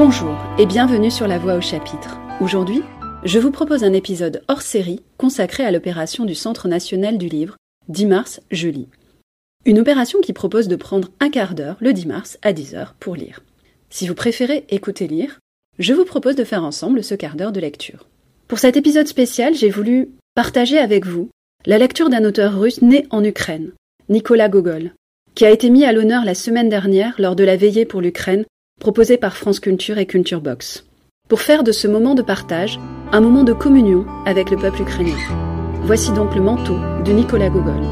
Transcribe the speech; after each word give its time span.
Bonjour 0.00 0.36
et 0.60 0.66
bienvenue 0.66 1.10
sur 1.10 1.26
La 1.26 1.40
Voix 1.40 1.56
au 1.56 1.60
chapitre. 1.60 2.20
Aujourd'hui, 2.40 2.82
je 3.24 3.40
vous 3.40 3.50
propose 3.50 3.82
un 3.82 3.92
épisode 3.92 4.44
hors 4.46 4.62
série 4.62 5.02
consacré 5.16 5.64
à 5.64 5.72
l'opération 5.72 6.24
du 6.24 6.36
Centre 6.36 6.68
national 6.68 7.18
du 7.18 7.26
livre 7.26 7.56
10 7.88 8.06
mars, 8.06 8.40
je 8.52 8.68
lis. 8.68 8.86
Une 9.66 9.80
opération 9.80 10.20
qui 10.20 10.32
propose 10.32 10.68
de 10.68 10.76
prendre 10.76 11.08
un 11.18 11.30
quart 11.30 11.56
d'heure 11.56 11.78
le 11.80 11.92
10 11.92 12.06
mars 12.06 12.38
à 12.42 12.52
10h 12.52 12.90
pour 13.00 13.16
lire. 13.16 13.40
Si 13.90 14.06
vous 14.06 14.14
préférez 14.14 14.64
écouter 14.68 15.08
lire, 15.08 15.40
je 15.80 15.94
vous 15.94 16.04
propose 16.04 16.36
de 16.36 16.44
faire 16.44 16.62
ensemble 16.62 17.02
ce 17.02 17.16
quart 17.16 17.34
d'heure 17.34 17.50
de 17.50 17.58
lecture. 17.58 18.06
Pour 18.46 18.60
cet 18.60 18.76
épisode 18.76 19.08
spécial, 19.08 19.56
j'ai 19.56 19.68
voulu 19.68 20.10
partager 20.36 20.78
avec 20.78 21.06
vous 21.06 21.28
la 21.66 21.76
lecture 21.76 22.08
d'un 22.08 22.24
auteur 22.24 22.56
russe 22.56 22.82
né 22.82 23.08
en 23.10 23.24
Ukraine, 23.24 23.72
Nicolas 24.08 24.48
Gogol, 24.48 24.92
qui 25.34 25.44
a 25.44 25.50
été 25.50 25.70
mis 25.70 25.84
à 25.84 25.92
l'honneur 25.92 26.24
la 26.24 26.36
semaine 26.36 26.68
dernière 26.68 27.16
lors 27.18 27.34
de 27.34 27.42
la 27.42 27.56
veillée 27.56 27.84
pour 27.84 28.00
l'Ukraine 28.00 28.44
proposée 28.78 29.16
par 29.16 29.36
France 29.36 29.60
Culture 29.60 29.98
et 29.98 30.06
Culture 30.06 30.40
Box, 30.40 30.84
pour 31.28 31.40
faire 31.40 31.64
de 31.64 31.72
ce 31.72 31.88
moment 31.88 32.14
de 32.14 32.22
partage 32.22 32.78
un 33.12 33.20
moment 33.20 33.44
de 33.44 33.52
communion 33.52 34.06
avec 34.24 34.50
le 34.50 34.56
peuple 34.56 34.82
ukrainien. 34.82 35.16
Voici 35.82 36.12
donc 36.12 36.34
le 36.34 36.42
manteau 36.42 36.76
de 37.04 37.12
Nicolas 37.12 37.50
Gogol. 37.50 37.82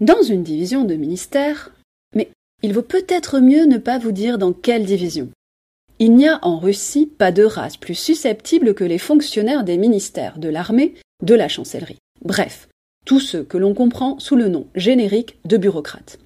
Dans 0.00 0.22
une 0.22 0.42
division 0.42 0.84
de 0.84 0.96
ministère, 0.96 1.70
mais 2.14 2.28
il 2.62 2.72
vaut 2.72 2.82
peut-être 2.82 3.38
mieux 3.38 3.66
ne 3.66 3.78
pas 3.78 3.98
vous 3.98 4.10
dire 4.10 4.36
dans 4.36 4.52
quelle 4.52 4.84
division. 4.84 5.28
Il 6.00 6.16
n'y 6.16 6.26
a 6.26 6.40
en 6.42 6.58
Russie 6.58 7.06
pas 7.06 7.30
de 7.30 7.44
race 7.44 7.76
plus 7.76 7.94
susceptible 7.94 8.74
que 8.74 8.82
les 8.82 8.98
fonctionnaires 8.98 9.62
des 9.62 9.78
ministères, 9.78 10.38
de 10.38 10.48
l'armée, 10.48 10.94
de 11.22 11.36
la 11.36 11.46
chancellerie. 11.46 11.98
Bref, 12.24 12.68
tous 13.04 13.20
ceux 13.20 13.42
que 13.42 13.58
l'on 13.58 13.74
comprend 13.74 14.18
sous 14.18 14.36
le 14.36 14.48
nom 14.48 14.66
générique 14.74 15.38
de 15.44 15.56
bureaucrates. 15.56 16.18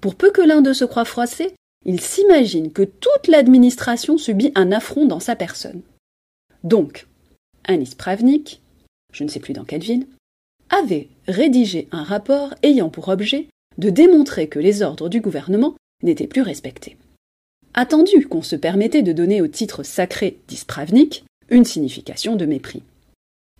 Pour 0.00 0.14
peu 0.14 0.30
que 0.30 0.40
l'un 0.40 0.62
d'eux 0.62 0.74
se 0.74 0.84
croie 0.84 1.04
froissé, 1.04 1.54
il 1.84 2.00
s'imagine 2.00 2.72
que 2.72 2.82
toute 2.82 3.28
l'administration 3.28 4.18
subit 4.18 4.52
un 4.54 4.72
affront 4.72 5.06
dans 5.06 5.20
sa 5.20 5.36
personne. 5.36 5.82
Donc, 6.64 7.06
un 7.66 7.82
Pravnik, 7.96 8.60
je 9.12 9.24
ne 9.24 9.28
sais 9.28 9.40
plus 9.40 9.52
dans 9.52 9.64
quelle 9.64 9.82
ville, 9.82 10.06
avait 10.68 11.08
rédigé 11.26 11.88
un 11.90 12.04
rapport 12.04 12.54
ayant 12.62 12.90
pour 12.90 13.08
objet 13.08 13.48
de 13.78 13.90
démontrer 13.90 14.48
que 14.48 14.58
les 14.58 14.82
ordres 14.82 15.08
du 15.08 15.20
gouvernement 15.20 15.74
n'étaient 16.02 16.26
plus 16.26 16.42
respectés. 16.42 16.96
Attendu 17.74 18.26
qu'on 18.26 18.42
se 18.42 18.56
permettait 18.56 19.02
de 19.02 19.12
donner 19.12 19.42
au 19.42 19.46
titre 19.46 19.82
sacré 19.82 20.38
d'Ispravnik 20.48 21.24
une 21.50 21.64
signification 21.64 22.36
de 22.36 22.46
mépris. 22.46 22.82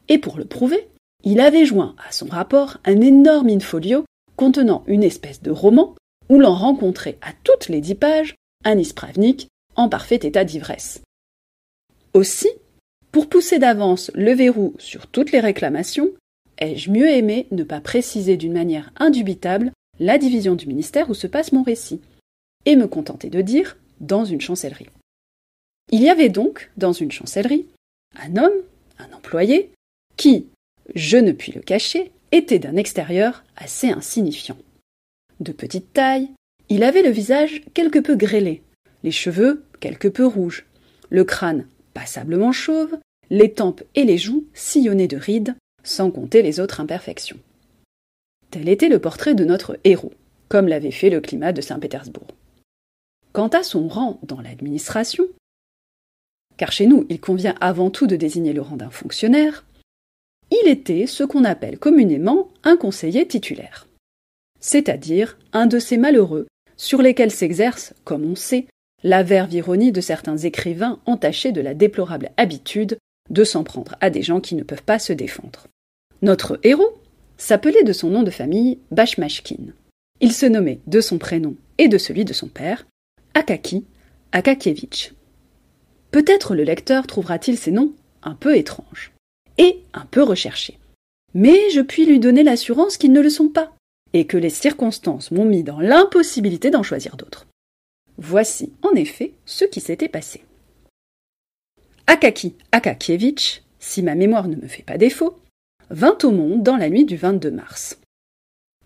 Et 0.08 0.18
pour 0.18 0.36
le 0.36 0.44
prouver, 0.44 0.88
il 1.24 1.40
avait 1.40 1.66
joint 1.66 1.94
à 2.06 2.12
son 2.12 2.26
rapport 2.26 2.78
un 2.84 3.00
énorme 3.00 3.48
infolio 3.48 4.04
contenant 4.36 4.84
une 4.86 5.02
espèce 5.02 5.42
de 5.42 5.50
roman 5.50 5.94
où 6.28 6.38
l'on 6.38 6.54
rencontrait 6.54 7.18
à 7.22 7.32
toutes 7.44 7.68
les 7.68 7.80
dix 7.80 7.94
pages 7.94 8.34
un 8.64 8.78
Ispravnik 8.78 9.48
en 9.77 9.88
parfait 9.88 10.20
état 10.22 10.44
d'ivresse. 10.44 11.02
Aussi, 12.14 12.48
pour 13.12 13.28
pousser 13.28 13.58
d'avance 13.58 14.10
le 14.14 14.32
verrou 14.32 14.74
sur 14.78 15.06
toutes 15.06 15.32
les 15.32 15.40
réclamations, 15.40 16.10
ai-je 16.58 16.90
mieux 16.90 17.08
aimé 17.08 17.46
ne 17.50 17.64
pas 17.64 17.80
préciser 17.80 18.36
d'une 18.36 18.52
manière 18.52 18.92
indubitable 18.96 19.72
la 19.98 20.16
division 20.16 20.55
du 20.55 20.66
ministère 20.66 21.10
où 21.10 21.14
se 21.14 21.27
passe 21.27 21.52
mon 21.52 21.62
récit, 21.62 22.00
et 22.64 22.77
me 22.77 22.86
contenter 22.86 23.30
de 23.30 23.40
dire 23.40 23.77
dans 24.00 24.24
une 24.24 24.40
chancellerie. 24.40 24.88
Il 25.92 26.02
y 26.02 26.08
avait 26.08 26.28
donc, 26.28 26.70
dans 26.77 26.92
une 26.92 27.12
chancellerie, 27.12 27.66
un 28.16 28.36
homme, 28.36 28.62
un 28.98 29.12
employé, 29.12 29.70
qui, 30.16 30.46
je 30.95 31.17
ne 31.17 31.33
puis 31.33 31.53
le 31.53 31.61
cacher, 31.61 32.12
était 32.33 32.59
d'un 32.59 32.77
extérieur 32.77 33.45
assez 33.57 33.89
insignifiant. 33.91 34.57
De 35.41 35.52
petite 35.52 35.92
taille, 35.92 36.29
il 36.68 36.85
avait 36.85 37.02
le 37.02 37.11
visage 37.11 37.63
quelque 37.74 37.98
peu 37.98 38.14
grêlé, 38.14 38.63
les 39.02 39.11
cheveux 39.11 39.64
quelque 39.80 40.08
peu 40.08 40.27
rouges, 40.27 40.67
le 41.08 41.24
crâne 41.24 41.67
passablement 41.95 42.52
chauve, 42.52 42.98
les 43.30 43.52
tempes 43.52 43.83
et 43.95 44.05
les 44.05 44.19
joues 44.19 44.46
sillonnées 44.55 45.08
de 45.08 45.17
rides, 45.17 45.57
sans 45.83 46.11
compter 46.11 46.42
les 46.42 46.61
autres 46.61 46.80
imperfections. 46.80 47.39
Tel 48.51 48.69
était 48.69 48.89
le 48.89 48.98
portrait 48.98 49.35
de 49.35 49.45
notre 49.45 49.79
héros, 49.85 50.13
comme 50.48 50.69
l'avait 50.69 50.90
fait 50.90 51.11
le 51.11 51.20
climat 51.20 51.52
de 51.52 51.61
Saint-Pétersbourg. 51.61 52.27
Quant 53.33 53.48
à 53.48 53.63
son 53.63 53.89
rang 53.89 54.19
dans 54.24 54.40
l'administration, 54.40 55.24
car 56.57 56.73
chez 56.73 56.86
nous 56.86 57.07
il 57.08 57.20
convient 57.20 57.55
avant 57.61 57.90
tout 57.90 58.07
de 58.07 58.17
désigner 58.17 58.52
le 58.52 58.61
rang 58.61 58.77
d'un 58.77 58.90
fonctionnaire, 58.90 59.64
il 60.50 60.68
était 60.68 61.06
ce 61.06 61.24
qu'on 61.24 61.44
appelle 61.44 61.78
communément 61.78 62.48
un 62.64 62.77
conseiller 62.77 63.27
titulaire, 63.27 63.86
c'est-à-dire 64.61 65.38
un 65.52 65.66
de 65.66 65.78
ces 65.78 65.96
malheureux 65.96 66.46
sur 66.77 67.02
lesquels 67.02 67.30
s'exerce, 67.30 67.94
comme 68.05 68.24
on 68.24 68.34
sait, 68.34 68.66
la 69.02 69.22
verve 69.22 69.52
ironie 69.52 69.92
de 69.92 70.00
certains 70.00 70.36
écrivains 70.36 70.98
entachés 71.06 71.52
de 71.52 71.60
la 71.60 71.74
déplorable 71.74 72.30
habitude 72.36 72.98
de 73.30 73.44
s'en 73.44 73.64
prendre 73.64 73.96
à 74.00 74.10
des 74.10 74.22
gens 74.22 74.40
qui 74.40 74.55
ne 74.55 74.62
peuvent 74.62 74.83
pas 74.83 74.98
se 74.98 75.12
défendre. 75.12 75.66
Notre 76.22 76.58
héros 76.62 77.00
s'appelait 77.39 77.84
de 77.84 77.92
son 77.92 78.10
nom 78.10 78.22
de 78.22 78.30
famille 78.30 78.78
Bachmashkin. 78.90 79.72
Il 80.20 80.33
se 80.33 80.46
nommait 80.46 80.80
de 80.86 81.00
son 81.00 81.18
prénom 81.18 81.55
et 81.78 81.89
de 81.89 81.96
celui 81.96 82.24
de 82.24 82.33
son 82.33 82.48
père 82.48 82.86
Akaki 83.34 83.84
Akakievitch. 84.33 85.12
Peut-être 86.10 86.55
le 86.55 86.64
lecteur 86.64 87.06
trouvera-t-il 87.06 87.56
ces 87.56 87.70
noms 87.70 87.92
un 88.22 88.34
peu 88.34 88.56
étranges 88.56 89.12
et 89.60 89.82
un 89.92 90.06
peu 90.06 90.22
recherchés. 90.22 90.78
Mais 91.34 91.68
je 91.70 91.82
puis 91.82 92.06
lui 92.06 92.18
donner 92.18 92.42
l'assurance 92.42 92.96
qu'ils 92.96 93.12
ne 93.12 93.20
le 93.20 93.28
sont 93.28 93.50
pas, 93.50 93.72
et 94.14 94.26
que 94.26 94.38
les 94.38 94.50
circonstances 94.50 95.30
m'ont 95.30 95.44
mis 95.44 95.62
dans 95.62 95.80
l'impossibilité 95.80 96.70
d'en 96.70 96.82
choisir 96.82 97.16
d'autres. 97.16 97.46
Voici 98.16 98.72
en 98.82 98.92
effet 98.94 99.34
ce 99.44 99.66
qui 99.66 99.80
s'était 99.80 100.08
passé. 100.08 100.42
Akaki 102.06 102.54
Akakievitch, 102.72 103.62
si 103.78 104.02
ma 104.02 104.14
mémoire 104.14 104.48
ne 104.48 104.56
me 104.56 104.66
fait 104.66 104.82
pas 104.82 104.98
défaut, 104.98 105.36
vint 105.90 106.16
au 106.22 106.30
monde 106.30 106.62
dans 106.62 106.77
la 106.77 106.88
nuit 106.88 107.04
du 107.04 107.16
22 107.16 107.50
mars. 107.50 107.98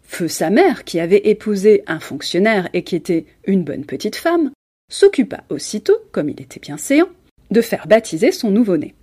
Feu 0.02 0.28
sa 0.28 0.50
mère, 0.50 0.84
qui 0.84 0.98
avait 1.00 1.28
épousé 1.28 1.84
un 1.86 2.00
fonctionnaire 2.00 2.68
et 2.72 2.82
qui 2.82 2.96
était 2.96 3.26
une 3.46 3.62
bonne 3.62 3.86
petite 3.86 4.16
femme, 4.16 4.50
s'occupa 4.90 5.44
aussitôt, 5.50 5.96
comme 6.10 6.28
il 6.28 6.40
était 6.40 6.60
bien 6.60 6.76
séant, 6.76 7.08
de 7.50 7.60
faire 7.60 7.86
baptiser 7.86 8.32
son 8.32 8.50
nouveau-né. 8.50 8.94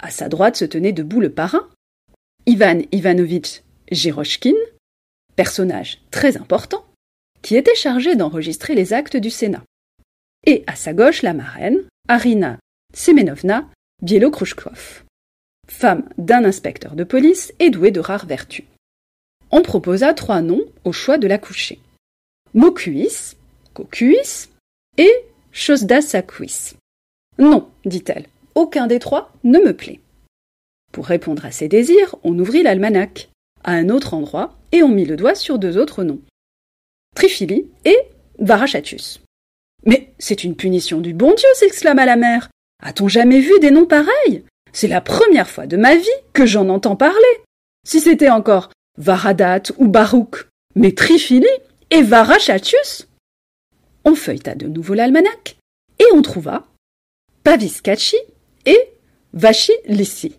À 0.00 0.10
sa 0.10 0.28
droite 0.28 0.56
se 0.56 0.64
tenait 0.64 0.92
debout 0.92 1.20
le 1.20 1.30
parrain, 1.30 1.68
Ivan 2.46 2.80
Ivanovitch 2.90 3.62
Girochkin, 3.90 4.54
personnage 5.36 6.00
très 6.10 6.36
important, 6.36 6.84
qui 7.42 7.56
était 7.56 7.74
chargé 7.74 8.16
d'enregistrer 8.16 8.74
les 8.74 8.92
actes 8.92 9.16
du 9.16 9.30
Sénat. 9.30 9.62
Et 10.46 10.64
à 10.66 10.74
sa 10.74 10.92
gauche 10.94 11.22
la 11.22 11.34
marraine, 11.34 11.78
Arina 12.08 12.58
Semenovna 12.94 13.68
Bielokrushkov, 14.02 15.04
femme 15.68 16.08
d'un 16.18 16.44
inspecteur 16.44 16.96
de 16.96 17.04
police 17.04 17.52
et 17.58 17.70
douée 17.70 17.90
de 17.90 18.00
rares 18.00 18.26
vertus 18.26 18.64
on 19.50 19.62
proposa 19.62 20.14
trois 20.14 20.42
noms 20.42 20.64
au 20.84 20.92
choix 20.92 21.18
de 21.18 21.26
l'accouché. 21.26 21.80
Mokuis, 22.54 23.36
Cocuis 23.74 24.48
et 24.96 25.12
Chosdasakuis. 25.52 26.74
Non, 27.38 27.68
dit-elle, 27.84 28.26
aucun 28.60 28.86
des 28.86 28.98
trois 28.98 29.32
ne 29.42 29.58
me 29.58 29.74
plaît. 29.74 30.00
Pour 30.92 31.06
répondre 31.06 31.46
à 31.46 31.50
ses 31.50 31.66
désirs, 31.66 32.16
on 32.22 32.38
ouvrit 32.38 32.62
l'almanach 32.62 33.30
à 33.64 33.72
un 33.72 33.88
autre 33.88 34.12
endroit 34.12 34.58
et 34.72 34.82
on 34.82 34.88
mit 34.88 35.06
le 35.06 35.16
doigt 35.16 35.34
sur 35.34 35.58
deux 35.58 35.78
autres 35.78 36.04
noms. 36.04 36.20
Trifili 37.16 37.70
et 37.84 37.96
Varachatus. 38.38 39.20
Mais 39.86 40.12
c'est 40.18 40.44
une 40.44 40.56
punition 40.56 41.00
du 41.00 41.14
bon 41.14 41.32
Dieu, 41.34 41.48
s'exclama 41.54 42.04
la 42.04 42.16
mère. 42.16 42.50
A-t-on 42.82 43.08
jamais 43.08 43.40
vu 43.40 43.58
des 43.60 43.70
noms 43.70 43.86
pareils? 43.86 44.44
C'est 44.72 44.88
la 44.88 45.00
première 45.00 45.48
fois 45.48 45.66
de 45.66 45.78
ma 45.78 45.96
vie 45.96 46.08
que 46.32 46.44
j'en 46.44 46.68
entends 46.68 46.96
parler. 46.96 47.16
Si 47.86 48.00
c'était 48.00 48.30
encore 48.30 48.70
Varadat 48.98 49.62
ou 49.78 49.88
Barouk, 49.88 50.48
mais 50.74 50.92
Trifili 50.92 51.48
et 51.90 52.02
Varachatius. 52.02 53.08
On 54.04 54.14
feuilleta 54.14 54.54
de 54.54 54.66
nouveau 54.66 54.94
l'almanach 54.94 55.56
et 55.98 56.06
on 56.12 56.22
trouva 56.22 56.66
Paviskachi 57.42 58.16
et 58.66 58.90
Vachilissi. 59.32 60.34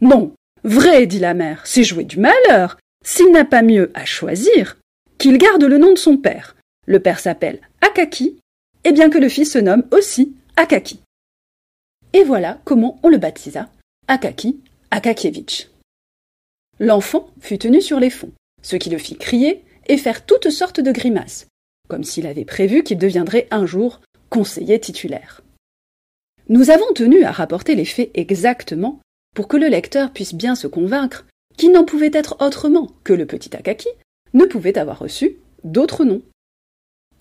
Non, 0.00 0.32
vrai, 0.64 1.06
dit 1.06 1.18
la 1.18 1.34
mère, 1.34 1.62
c'est 1.64 1.84
jouer 1.84 2.04
du 2.04 2.18
malheur. 2.18 2.78
S'il 3.04 3.30
n'a 3.32 3.44
pas 3.44 3.62
mieux 3.62 3.90
à 3.94 4.04
choisir, 4.04 4.78
qu'il 5.18 5.38
garde 5.38 5.64
le 5.64 5.78
nom 5.78 5.92
de 5.92 5.98
son 5.98 6.16
père. 6.16 6.56
Le 6.86 7.00
père 7.00 7.20
s'appelle 7.20 7.60
Akaki, 7.82 8.38
et 8.84 8.92
bien 8.92 9.10
que 9.10 9.18
le 9.18 9.28
fils 9.28 9.52
se 9.52 9.58
nomme 9.58 9.84
aussi 9.90 10.34
Akaki. 10.56 11.00
Et 12.12 12.24
voilà 12.24 12.60
comment 12.64 12.98
on 13.02 13.08
le 13.08 13.18
baptisa 13.18 13.68
Akaki 14.08 14.60
Akakievitch. 14.90 15.68
L'enfant 16.78 17.30
fut 17.40 17.58
tenu 17.58 17.80
sur 17.80 18.00
les 18.00 18.10
fonds, 18.10 18.32
ce 18.62 18.76
qui 18.76 18.90
le 18.90 18.98
fit 18.98 19.16
crier 19.16 19.62
et 19.86 19.98
faire 19.98 20.24
toutes 20.24 20.50
sortes 20.50 20.80
de 20.80 20.92
grimaces, 20.92 21.46
comme 21.88 22.04
s'il 22.04 22.26
avait 22.26 22.44
prévu 22.44 22.82
qu'il 22.82 22.98
deviendrait 22.98 23.46
un 23.50 23.66
jour 23.66 24.00
conseiller 24.30 24.80
titulaire. 24.80 25.42
Nous 26.50 26.70
avons 26.70 26.92
tenu 26.94 27.22
à 27.22 27.30
rapporter 27.30 27.76
les 27.76 27.84
faits 27.84 28.10
exactement 28.14 29.00
pour 29.36 29.46
que 29.46 29.56
le 29.56 29.68
lecteur 29.68 30.10
puisse 30.10 30.34
bien 30.34 30.56
se 30.56 30.66
convaincre 30.66 31.24
qu'il 31.56 31.70
n'en 31.70 31.84
pouvait 31.84 32.10
être 32.12 32.36
autrement 32.40 32.90
que 33.04 33.12
le 33.12 33.24
petit 33.24 33.54
Akaki 33.54 33.86
ne 34.34 34.44
pouvait 34.46 34.76
avoir 34.76 34.98
reçu 34.98 35.36
d'autres 35.62 36.04
noms. 36.04 36.22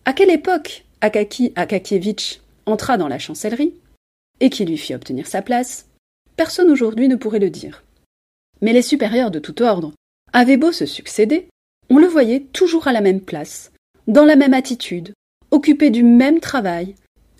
À 0.06 0.14
quelle 0.14 0.32
époque 0.32 0.84
Akaki 1.02 1.54
Akakievitch 1.56 2.42
entra 2.66 2.98
dans 2.98 3.08
la 3.08 3.20
chancellerie 3.20 3.76
et 4.40 4.50
qui 4.50 4.66
lui 4.66 4.80
fit 4.80 4.96
obtenir 4.96 5.28
sa 5.28 5.44
place, 5.44 5.86
personne 6.36 6.72
aujourd'hui 6.72 7.08
ne 7.08 7.16
pourrait 7.16 7.38
le 7.38 7.52
dire. 7.52 7.84
Mais 8.62 8.74
les 8.74 8.82
supérieurs 8.82 9.30
de 9.30 9.38
tout 9.38 9.62
ordre 9.62 9.94
avaient 10.34 10.58
beau 10.58 10.72
se 10.72 10.88
succéder, 10.88 11.50
on 11.92 12.00
le 12.00 12.08
voyait 12.08 12.48
toujours 12.52 12.88
à 12.88 12.94
la 12.94 13.02
même 13.02 13.22
place, 13.22 13.72
dans 14.08 14.26
la 14.26 14.36
même 14.36 14.56
attitude, 14.56 15.14
occupé 15.52 15.92
du 15.92 16.02
même 16.02 16.40
travail, 16.40 16.96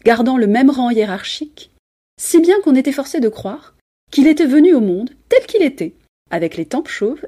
gardant 0.06 0.38
le 0.38 0.46
même 0.46 0.70
rang 0.70 0.92
hiérarchique, 0.92 1.69
si 2.20 2.42
bien 2.42 2.60
qu'on 2.62 2.76
était 2.76 2.92
forcé 2.92 3.22
de 3.22 3.30
croire 3.30 3.76
qu'il 4.12 4.28
était 4.28 4.46
venu 4.46 4.74
au 4.74 4.82
monde 4.82 5.12
tel 5.30 5.46
qu'il 5.46 5.64
était, 5.64 5.94
avec 6.30 6.58
les 6.58 6.66
tempes 6.66 6.90
chauves 6.90 7.26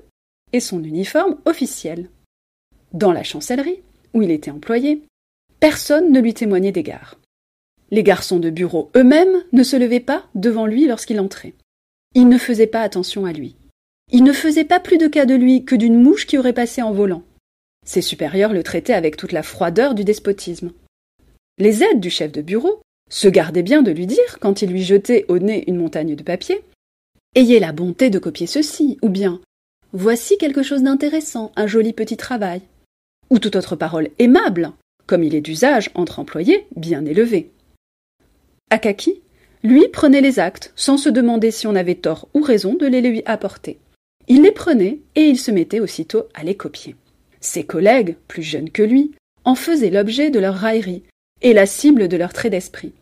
et 0.51 0.59
son 0.59 0.83
uniforme 0.83 1.37
officiel. 1.45 2.09
Dans 2.91 3.13
la 3.13 3.23
chancellerie, 3.23 3.81
où 4.13 4.21
il 4.21 4.31
était 4.31 4.51
employé, 4.51 5.01
personne 5.61 6.11
ne 6.11 6.19
lui 6.19 6.33
témoignait 6.33 6.73
d'égard. 6.73 7.17
Les 7.89 8.03
garçons 8.03 8.39
de 8.39 8.49
bureau 8.49 8.91
eux-mêmes 8.97 9.43
ne 9.53 9.63
se 9.63 9.77
levaient 9.77 10.01
pas 10.01 10.25
devant 10.35 10.65
lui 10.65 10.87
lorsqu'il 10.87 11.21
entrait. 11.21 11.53
Ils 12.13 12.27
ne 12.27 12.37
faisaient 12.37 12.67
pas 12.67 12.81
attention 12.81 13.25
à 13.25 13.31
lui. 13.31 13.55
Ils 14.11 14.25
ne 14.25 14.33
faisaient 14.33 14.65
pas 14.65 14.81
plus 14.81 14.97
de 14.97 15.07
cas 15.07 15.25
de 15.25 15.35
lui 15.35 15.63
que 15.63 15.75
d'une 15.75 16.01
mouche 16.01 16.27
qui 16.27 16.37
aurait 16.37 16.51
passé 16.51 16.81
en 16.81 16.91
volant. 16.91 17.23
Ses 17.85 18.01
supérieurs 18.01 18.51
le 18.51 18.63
traitaient 18.63 18.93
avec 18.93 19.15
toute 19.15 19.31
la 19.31 19.43
froideur 19.43 19.95
du 19.95 20.03
despotisme. 20.03 20.73
Les 21.59 21.81
aides 21.81 22.01
du 22.01 22.09
chef 22.09 22.33
de 22.33 22.41
bureau 22.41 22.81
se 23.11 23.27
gardaient 23.27 23.61
bien 23.61 23.83
de 23.83 23.91
lui 23.91 24.07
dire, 24.07 24.39
quand 24.39 24.63
il 24.63 24.71
lui 24.71 24.81
jetait 24.81 25.25
au 25.27 25.37
nez 25.37 25.63
une 25.67 25.77
montagne 25.77 26.15
de 26.15 26.23
papier, 26.23 26.63
Ayez 27.33 27.59
la 27.59 27.71
bonté 27.71 28.09
de 28.09 28.19
copier 28.19 28.47
ceci, 28.47 28.97
ou 29.01 29.09
bien 29.09 29.39
Voici 29.93 30.37
quelque 30.37 30.63
chose 30.63 30.83
d'intéressant, 30.83 31.51
un 31.55 31.67
joli 31.67 31.93
petit 31.93 32.17
travail, 32.17 32.61
ou 33.29 33.39
toute 33.39 33.55
autre 33.55 33.75
parole 33.75 34.09
aimable, 34.19 34.71
comme 35.05 35.23
il 35.23 35.35
est 35.35 35.41
d'usage 35.41 35.91
entre 35.93 36.19
employés 36.19 36.65
bien 36.75 37.05
élevés. 37.05 37.51
Akaki, 38.69 39.21
lui, 39.63 39.87
prenait 39.89 40.21
les 40.21 40.39
actes, 40.39 40.73
sans 40.75 40.97
se 40.97 41.09
demander 41.09 41.51
si 41.51 41.67
on 41.67 41.75
avait 41.75 41.95
tort 41.95 42.27
ou 42.33 42.41
raison 42.41 42.73
de 42.73 42.85
les 42.85 43.01
lui 43.01 43.21
apporter. 43.25 43.79
Il 44.27 44.41
les 44.41 44.51
prenait 44.51 44.99
et 45.15 45.23
il 45.23 45.37
se 45.37 45.51
mettait 45.51 45.79
aussitôt 45.79 46.23
à 46.33 46.43
les 46.43 46.55
copier. 46.55 46.95
Ses 47.39 47.63
collègues, 47.63 48.15
plus 48.27 48.43
jeunes 48.43 48.69
que 48.69 48.83
lui, 48.83 49.11
en 49.45 49.55
faisaient 49.55 49.89
l'objet 49.89 50.31
de 50.31 50.39
leur 50.39 50.55
raillerie 50.55 51.03
et 51.41 51.53
la 51.53 51.65
cible 51.65 52.07
de 52.07 52.17
leur 52.17 52.33
trait 52.33 52.49
d'esprit. 52.49 52.93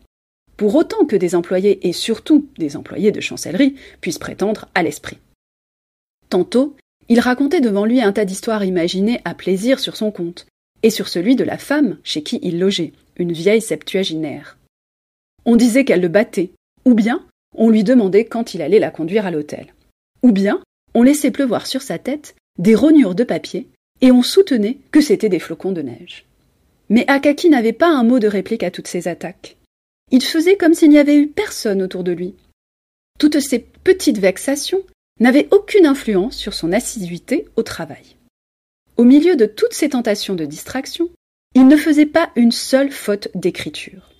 Pour 0.60 0.74
autant 0.74 1.06
que 1.06 1.16
des 1.16 1.34
employés 1.34 1.88
et 1.88 1.94
surtout 1.94 2.46
des 2.58 2.76
employés 2.76 3.12
de 3.12 3.20
chancellerie 3.22 3.76
puissent 4.02 4.18
prétendre 4.18 4.68
à 4.74 4.82
l'esprit. 4.82 5.16
Tantôt, 6.28 6.76
il 7.08 7.18
racontait 7.18 7.62
devant 7.62 7.86
lui 7.86 8.02
un 8.02 8.12
tas 8.12 8.26
d'histoires 8.26 8.62
imaginées 8.62 9.22
à 9.24 9.32
plaisir 9.32 9.80
sur 9.80 9.96
son 9.96 10.10
compte, 10.10 10.46
et 10.82 10.90
sur 10.90 11.08
celui 11.08 11.34
de 11.34 11.44
la 11.44 11.56
femme 11.56 11.96
chez 12.04 12.22
qui 12.22 12.40
il 12.42 12.58
logeait, 12.58 12.92
une 13.16 13.32
vieille 13.32 13.62
septuaginaire. 13.62 14.58
On 15.46 15.56
disait 15.56 15.86
qu'elle 15.86 16.02
le 16.02 16.08
battait, 16.08 16.50
ou 16.84 16.92
bien 16.92 17.24
on 17.56 17.70
lui 17.70 17.82
demandait 17.82 18.26
quand 18.26 18.52
il 18.52 18.60
allait 18.60 18.80
la 18.80 18.90
conduire 18.90 19.24
à 19.24 19.30
l'hôtel. 19.30 19.72
Ou 20.22 20.30
bien 20.30 20.60
on 20.92 21.02
laissait 21.02 21.30
pleuvoir 21.30 21.66
sur 21.66 21.80
sa 21.80 21.98
tête 21.98 22.34
des 22.58 22.74
rognures 22.74 23.14
de 23.14 23.24
papier, 23.24 23.66
et 24.02 24.12
on 24.12 24.22
soutenait 24.22 24.76
que 24.90 25.00
c'étaient 25.00 25.30
des 25.30 25.38
flocons 25.38 25.72
de 25.72 25.80
neige. 25.80 26.26
Mais 26.90 27.06
Akaki 27.08 27.48
n'avait 27.48 27.72
pas 27.72 27.88
un 27.88 28.02
mot 28.02 28.18
de 28.18 28.28
réplique 28.28 28.62
à 28.62 28.70
toutes 28.70 28.88
ces 28.88 29.08
attaques. 29.08 29.56
Il 30.10 30.22
faisait 30.22 30.56
comme 30.56 30.74
s'il 30.74 30.90
n'y 30.90 30.98
avait 30.98 31.16
eu 31.16 31.28
personne 31.28 31.82
autour 31.82 32.04
de 32.04 32.12
lui. 32.12 32.34
Toutes 33.18 33.40
ces 33.40 33.58
petites 33.58 34.18
vexations 34.18 34.82
n'avaient 35.20 35.48
aucune 35.50 35.86
influence 35.86 36.36
sur 36.36 36.54
son 36.54 36.72
assiduité 36.72 37.46
au 37.56 37.62
travail. 37.62 38.16
Au 38.96 39.04
milieu 39.04 39.36
de 39.36 39.46
toutes 39.46 39.74
ces 39.74 39.90
tentations 39.90 40.34
de 40.34 40.44
distraction, 40.44 41.10
il 41.54 41.66
ne 41.68 41.76
faisait 41.76 42.06
pas 42.06 42.30
une 42.36 42.52
seule 42.52 42.90
faute 42.90 43.28
d'écriture. 43.34 44.10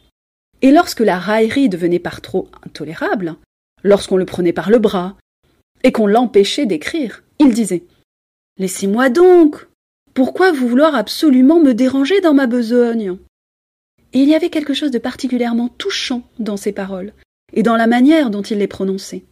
Et 0.62 0.70
lorsque 0.70 1.00
la 1.00 1.18
raillerie 1.18 1.68
devenait 1.68 1.98
par 1.98 2.20
trop 2.20 2.48
intolérable, 2.66 3.36
lorsqu'on 3.82 4.16
le 4.16 4.26
prenait 4.26 4.52
par 4.52 4.70
le 4.70 4.78
bras, 4.78 5.16
et 5.82 5.92
qu'on 5.92 6.06
l'empêchait 6.06 6.66
d'écrire, 6.66 7.22
il 7.38 7.52
disait 7.52 7.84
Laissez-moi 8.58 9.08
donc 9.08 9.66
Pourquoi 10.12 10.52
vous 10.52 10.68
vouloir 10.68 10.94
absolument 10.94 11.60
me 11.60 11.72
déranger 11.72 12.20
dans 12.20 12.34
ma 12.34 12.46
besogne? 12.46 13.16
Et 14.12 14.20
il 14.20 14.28
y 14.28 14.34
avait 14.34 14.50
quelque 14.50 14.74
chose 14.74 14.90
de 14.90 14.98
particulièrement 14.98 15.68
touchant 15.68 16.22
dans 16.38 16.56
ces 16.56 16.72
paroles, 16.72 17.12
et 17.52 17.62
dans 17.62 17.76
la 17.76 17.86
manière 17.86 18.30
dont 18.30 18.42
il 18.42 18.58
les 18.58 18.66
prononçait. 18.66 19.24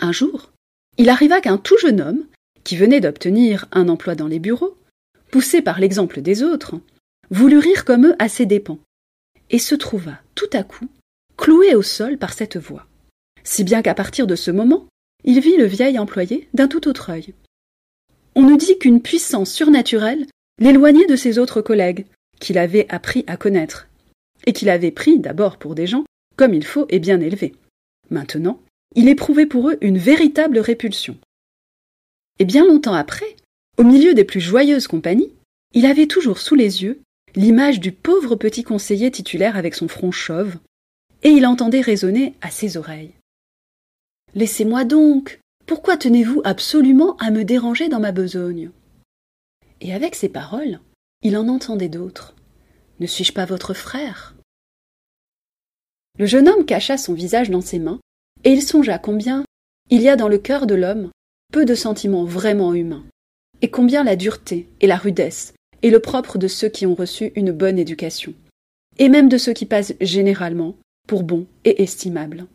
Un 0.00 0.12
jour, 0.12 0.52
il 0.98 1.08
arriva 1.08 1.40
qu'un 1.40 1.58
tout 1.58 1.78
jeune 1.78 2.00
homme, 2.00 2.26
qui 2.64 2.76
venait 2.76 3.00
d'obtenir 3.00 3.66
un 3.72 3.88
emploi 3.88 4.14
dans 4.14 4.26
les 4.26 4.38
bureaux, 4.38 4.76
poussé 5.30 5.62
par 5.62 5.78
l'exemple 5.78 6.20
des 6.20 6.42
autres, 6.42 6.80
voulut 7.30 7.58
rire 7.58 7.84
comme 7.84 8.06
eux 8.06 8.16
à 8.18 8.28
ses 8.28 8.46
dépens, 8.46 8.78
et 9.50 9.58
se 9.58 9.74
trouva 9.74 10.18
tout 10.34 10.50
à 10.52 10.62
coup 10.62 10.88
cloué 11.36 11.74
au 11.74 11.82
sol 11.82 12.18
par 12.18 12.32
cette 12.32 12.56
voix, 12.56 12.86
si 13.44 13.62
bien 13.62 13.82
qu'à 13.82 13.94
partir 13.94 14.26
de 14.26 14.36
ce 14.36 14.50
moment, 14.50 14.86
il 15.24 15.40
vit 15.40 15.56
le 15.56 15.66
vieil 15.66 15.98
employé 15.98 16.48
d'un 16.54 16.68
tout 16.68 16.88
autre 16.88 17.10
œil. 17.10 17.34
On 18.34 18.42
nous 18.42 18.56
dit 18.56 18.78
qu'une 18.78 19.02
puissance 19.02 19.52
surnaturelle 19.52 20.26
l'éloignait 20.58 21.06
de 21.06 21.16
ses 21.16 21.38
autres 21.38 21.60
collègues, 21.60 22.06
qu'il 22.40 22.58
avait 22.58 22.86
appris 22.88 23.24
à 23.26 23.36
connaître, 23.36 23.88
et 24.46 24.52
qu'il 24.52 24.68
avait 24.68 24.90
pris 24.90 25.18
d'abord 25.18 25.58
pour 25.58 25.74
des 25.74 25.86
gens 25.86 26.04
comme 26.36 26.54
il 26.54 26.64
faut 26.64 26.86
et 26.90 26.98
bien 26.98 27.20
élevés. 27.20 27.54
Maintenant, 28.10 28.60
il 28.94 29.08
éprouvait 29.08 29.46
pour 29.46 29.70
eux 29.70 29.78
une 29.80 29.98
véritable 29.98 30.58
répulsion. 30.58 31.16
Et 32.38 32.44
bien 32.44 32.66
longtemps 32.66 32.94
après, 32.94 33.36
au 33.78 33.82
milieu 33.82 34.14
des 34.14 34.24
plus 34.24 34.40
joyeuses 34.40 34.86
compagnies, 34.86 35.32
il 35.74 35.86
avait 35.86 36.06
toujours 36.06 36.38
sous 36.38 36.54
les 36.54 36.82
yeux 36.82 37.00
l'image 37.34 37.80
du 37.80 37.92
pauvre 37.92 38.36
petit 38.36 38.64
conseiller 38.64 39.10
titulaire 39.10 39.56
avec 39.56 39.74
son 39.74 39.88
front 39.88 40.12
chauve, 40.12 40.56
et 41.22 41.30
il 41.30 41.46
entendait 41.46 41.80
résonner 41.80 42.34
à 42.40 42.50
ses 42.50 42.76
oreilles. 42.76 43.12
Laissez-moi 44.34 44.84
donc. 44.84 45.40
Pourquoi 45.66 45.96
tenez-vous 45.96 46.42
absolument 46.44 47.16
à 47.16 47.30
me 47.30 47.44
déranger 47.44 47.88
dans 47.88 48.00
ma 48.00 48.12
besogne? 48.12 48.70
Et 49.80 49.92
avec 49.92 50.14
ces 50.14 50.28
paroles, 50.28 50.78
il 51.26 51.36
en 51.36 51.48
entendait 51.48 51.88
d'autres. 51.88 52.36
Ne 53.00 53.06
suis-je 53.08 53.32
pas 53.32 53.46
votre 53.46 53.74
frère? 53.74 54.36
Le 56.20 56.26
jeune 56.26 56.48
homme 56.48 56.64
cacha 56.64 56.96
son 56.96 57.14
visage 57.14 57.50
dans 57.50 57.60
ses 57.60 57.80
mains, 57.80 57.98
et 58.44 58.52
il 58.52 58.62
songea 58.62 59.00
combien 59.00 59.44
il 59.90 60.02
y 60.02 60.08
a 60.08 60.14
dans 60.14 60.28
le 60.28 60.38
cœur 60.38 60.68
de 60.68 60.76
l'homme 60.76 61.10
peu 61.52 61.64
de 61.64 61.74
sentiments 61.74 62.24
vraiment 62.24 62.74
humains, 62.74 63.04
et 63.60 63.72
combien 63.72 64.04
la 64.04 64.14
dureté 64.14 64.68
et 64.80 64.86
la 64.86 64.96
rudesse 64.96 65.52
et 65.82 65.90
le 65.90 65.98
propre 65.98 66.38
de 66.38 66.46
ceux 66.46 66.68
qui 66.68 66.86
ont 66.86 66.94
reçu 66.94 67.32
une 67.34 67.50
bonne 67.50 67.80
éducation, 67.80 68.32
et 68.98 69.08
même 69.08 69.28
de 69.28 69.36
ceux 69.36 69.52
qui 69.52 69.66
passent 69.66 69.94
généralement 70.00 70.76
pour 71.08 71.24
bons 71.24 71.48
et 71.64 71.82
estimables. 71.82 72.46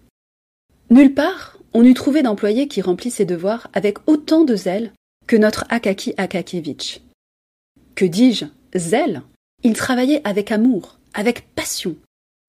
Nulle 0.90 1.14
part 1.14 1.58
on 1.74 1.84
eût 1.84 1.94
trouvé 1.94 2.24
d'employé 2.24 2.70
qui 2.70 2.82
remplît 2.82 3.12
ses 3.12 3.26
devoirs 3.26 3.70
avec 3.74 3.98
autant 4.08 4.46
de 4.46 4.56
zèle 4.56 4.94
que 5.28 5.36
notre 5.36 5.66
Akaki 5.68 6.14
Akakievitch. 6.16 7.02
Que 7.96 8.06
dis-je? 8.06 8.46
Zèle 8.76 9.22
Il 9.64 9.74
travaillait 9.74 10.22
avec 10.24 10.52
amour, 10.52 10.98
avec 11.14 11.54
passion. 11.56 11.96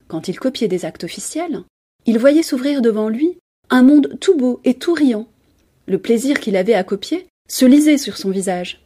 Quand 0.09 0.29
il 0.29 0.39
copiait 0.39 0.69
des 0.69 0.85
actes 0.85 1.05
officiels, 1.05 1.63
il 2.07 2.19
voyait 2.19 2.43
s'ouvrir 2.43 2.83
devant 2.83 3.09
lui 3.09 3.39
un 3.71 3.83
monde 3.83 4.19
tout 4.21 4.37
beau 4.37 4.61
et 4.65 4.75
tout 4.75 4.93
riant. 4.93 5.29
Le 5.87 5.99
plaisir 5.99 6.41
qu'il 6.41 6.57
avait 6.57 6.75
à 6.75 6.85
copier 6.85 7.27
se 7.49 7.65
lisait 7.65 7.99
sur 7.99 8.17
son 8.17 8.31
visage. 8.31 8.85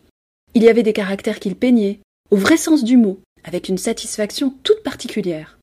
Il 0.55 0.63
y 0.63 0.69
avait 0.69 0.83
des 0.83 0.93
caractères 0.93 1.41
qu'il 1.41 1.57
peignait, 1.57 2.01
au 2.31 2.37
vrai 2.37 2.57
sens 2.57 2.85
du 2.85 2.97
mot, 2.97 3.21
avec 3.45 3.69
une 3.69 3.79
satisfaction 3.79 4.55
toute 4.63 4.83
particulière. 4.83 5.59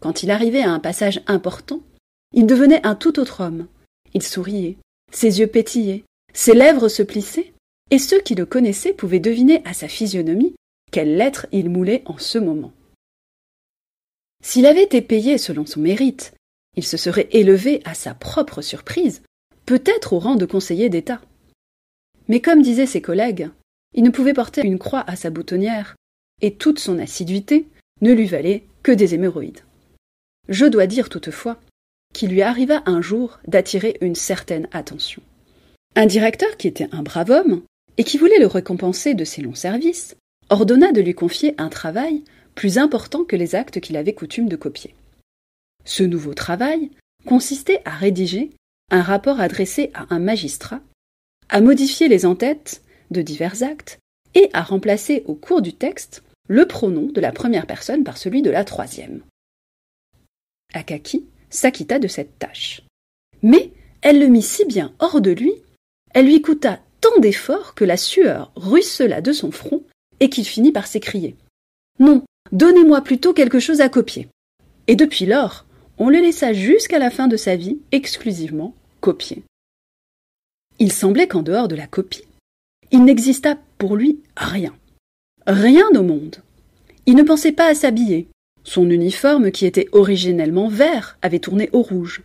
Quand 0.00 0.22
il 0.22 0.30
arrivait 0.30 0.62
à 0.62 0.70
un 0.70 0.80
passage 0.80 1.22
important, 1.26 1.80
il 2.32 2.46
devenait 2.46 2.86
un 2.86 2.94
tout 2.94 3.18
autre 3.18 3.42
homme. 3.42 3.66
Il 4.12 4.22
souriait, 4.22 4.76
ses 5.12 5.40
yeux 5.40 5.46
pétillaient, 5.46 6.04
ses 6.32 6.54
lèvres 6.54 6.88
se 6.88 7.02
plissaient, 7.02 7.52
et 7.90 7.98
ceux 7.98 8.20
qui 8.20 8.34
le 8.34 8.46
connaissaient 8.46 8.92
pouvaient 8.92 9.20
deviner 9.20 9.62
à 9.64 9.72
sa 9.72 9.88
physionomie 9.88 10.54
quelle 10.94 11.16
lettre 11.16 11.48
il 11.50 11.70
moulait 11.70 12.04
en 12.06 12.18
ce 12.18 12.38
moment. 12.38 12.72
S'il 14.44 14.64
avait 14.64 14.84
été 14.84 15.02
payé 15.02 15.38
selon 15.38 15.66
son 15.66 15.80
mérite, 15.80 16.34
il 16.76 16.84
se 16.84 16.96
serait 16.96 17.26
élevé 17.32 17.82
à 17.84 17.94
sa 17.94 18.14
propre 18.14 18.62
surprise, 18.62 19.20
peut-être 19.66 20.12
au 20.12 20.20
rang 20.20 20.36
de 20.36 20.46
conseiller 20.46 20.90
d'État. 20.90 21.20
Mais 22.28 22.40
comme 22.40 22.62
disaient 22.62 22.86
ses 22.86 23.02
collègues, 23.02 23.50
il 23.94 24.04
ne 24.04 24.10
pouvait 24.10 24.34
porter 24.34 24.64
une 24.64 24.78
croix 24.78 25.02
à 25.08 25.16
sa 25.16 25.30
boutonnière, 25.30 25.96
et 26.42 26.54
toute 26.54 26.78
son 26.78 27.00
assiduité 27.00 27.66
ne 28.00 28.12
lui 28.12 28.26
valait 28.26 28.62
que 28.84 28.92
des 28.92 29.16
hémorroïdes. 29.16 29.64
Je 30.48 30.66
dois 30.66 30.86
dire 30.86 31.08
toutefois 31.08 31.58
qu'il 32.12 32.30
lui 32.30 32.42
arriva 32.42 32.84
un 32.86 33.02
jour 33.02 33.40
d'attirer 33.48 33.98
une 34.00 34.14
certaine 34.14 34.68
attention. 34.70 35.22
Un 35.96 36.06
directeur 36.06 36.56
qui 36.56 36.68
était 36.68 36.88
un 36.92 37.02
brave 37.02 37.30
homme, 37.30 37.62
et 37.96 38.04
qui 38.04 38.16
voulait 38.16 38.38
le 38.38 38.46
récompenser 38.46 39.14
de 39.14 39.24
ses 39.24 39.42
longs 39.42 39.56
services, 39.56 40.14
ordonna 40.50 40.92
de 40.92 41.00
lui 41.00 41.14
confier 41.14 41.54
un 41.58 41.68
travail 41.68 42.22
plus 42.54 42.78
important 42.78 43.24
que 43.24 43.36
les 43.36 43.54
actes 43.54 43.80
qu'il 43.80 43.96
avait 43.96 44.14
coutume 44.14 44.48
de 44.48 44.56
copier. 44.56 44.94
Ce 45.84 46.02
nouveau 46.02 46.34
travail 46.34 46.90
consistait 47.26 47.82
à 47.84 47.90
rédiger 47.90 48.50
un 48.90 49.02
rapport 49.02 49.40
adressé 49.40 49.90
à 49.94 50.06
un 50.14 50.18
magistrat, 50.18 50.80
à 51.48 51.60
modifier 51.60 52.08
les 52.08 52.26
entêtes 52.26 52.82
de 53.10 53.22
divers 53.22 53.62
actes 53.62 53.98
et 54.34 54.50
à 54.52 54.62
remplacer 54.62 55.22
au 55.26 55.34
cours 55.34 55.62
du 55.62 55.72
texte 55.72 56.22
le 56.48 56.66
pronom 56.66 57.06
de 57.06 57.20
la 57.20 57.32
première 57.32 57.66
personne 57.66 58.04
par 58.04 58.18
celui 58.18 58.42
de 58.42 58.50
la 58.50 58.64
troisième. 58.64 59.22
Akaki 60.74 61.26
s'acquitta 61.50 61.98
de 61.98 62.08
cette 62.08 62.38
tâche. 62.38 62.82
Mais 63.42 63.70
elle 64.02 64.18
le 64.18 64.26
mit 64.26 64.42
si 64.42 64.64
bien 64.64 64.92
hors 64.98 65.20
de 65.20 65.30
lui, 65.30 65.52
elle 66.12 66.26
lui 66.26 66.42
coûta 66.42 66.80
tant 67.00 67.18
d'efforts 67.20 67.74
que 67.74 67.84
la 67.84 67.96
sueur 67.96 68.52
ruissela 68.56 69.20
de 69.20 69.32
son 69.32 69.50
front 69.50 69.82
et 70.24 70.30
qu'il 70.30 70.46
finit 70.46 70.72
par 70.72 70.86
s'écrier. 70.86 71.36
Non, 71.98 72.22
donnez-moi 72.50 73.02
plutôt 73.02 73.34
quelque 73.34 73.60
chose 73.60 73.82
à 73.82 73.90
copier. 73.90 74.28
Et 74.86 74.96
depuis 74.96 75.26
lors, 75.26 75.66
on 75.98 76.08
le 76.08 76.18
laissa 76.18 76.54
jusqu'à 76.54 76.98
la 76.98 77.10
fin 77.10 77.28
de 77.28 77.36
sa 77.36 77.56
vie 77.56 77.76
exclusivement 77.92 78.74
copier. 79.02 79.42
Il 80.78 80.92
semblait 80.92 81.28
qu'en 81.28 81.42
dehors 81.42 81.68
de 81.68 81.76
la 81.76 81.86
copie, 81.86 82.24
il 82.90 83.04
n'exista 83.04 83.58
pour 83.76 83.96
lui 83.96 84.18
rien. 84.34 84.74
Rien 85.46 85.90
au 85.94 86.02
monde. 86.02 86.36
Il 87.04 87.16
ne 87.16 87.22
pensait 87.22 87.52
pas 87.52 87.66
à 87.66 87.74
s'habiller. 87.74 88.26
Son 88.62 88.88
uniforme, 88.88 89.50
qui 89.50 89.66
était 89.66 89.88
originellement 89.92 90.68
vert, 90.68 91.18
avait 91.20 91.38
tourné 91.38 91.68
au 91.74 91.82
rouge. 91.82 92.22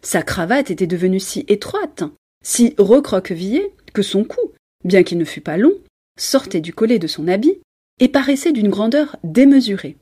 Sa 0.00 0.22
cravate 0.22 0.70
était 0.70 0.86
devenue 0.86 1.20
si 1.20 1.44
étroite, 1.48 2.02
si 2.42 2.74
recroquevillée, 2.78 3.74
que 3.92 4.00
son 4.00 4.24
cou, 4.24 4.40
bien 4.84 5.02
qu'il 5.02 5.18
ne 5.18 5.26
fût 5.26 5.42
pas 5.42 5.58
long, 5.58 5.74
sortait 6.16 6.60
du 6.60 6.72
collet 6.72 6.98
de 6.98 7.06
son 7.06 7.28
habit 7.28 7.60
et 8.00 8.08
paraissait 8.08 8.52
d'une 8.52 8.68
grandeur 8.68 9.16
démesurée, 9.24 9.96